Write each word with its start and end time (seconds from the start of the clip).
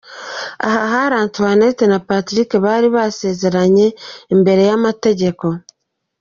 Aha 0.67 0.83
hari 0.93 1.15
Antoinette 1.25 1.83
na 1.91 1.99
Patrick 2.07 2.49
bari 2.65 2.87
basezeranye 2.95 3.87
imbere 4.35 4.61
y'amategeko. 4.69 5.45